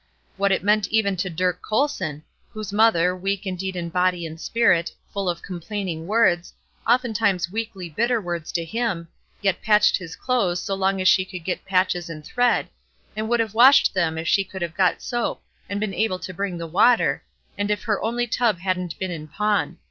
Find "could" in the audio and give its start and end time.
11.23-11.43, 14.43-14.63